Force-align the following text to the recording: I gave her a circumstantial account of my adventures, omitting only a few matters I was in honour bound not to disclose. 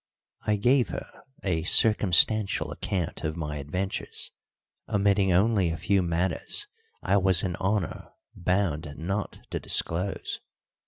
I 0.47 0.55
gave 0.55 0.89
her 0.89 1.11
a 1.43 1.61
circumstantial 1.61 2.71
account 2.71 3.23
of 3.23 3.37
my 3.37 3.57
adventures, 3.57 4.31
omitting 4.89 5.31
only 5.31 5.69
a 5.69 5.77
few 5.77 6.01
matters 6.01 6.65
I 7.03 7.17
was 7.17 7.43
in 7.43 7.55
honour 7.57 8.11
bound 8.35 8.95
not 8.97 9.41
to 9.51 9.59
disclose. 9.59 10.39